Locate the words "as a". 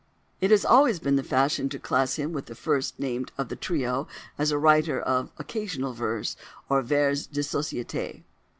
4.35-4.57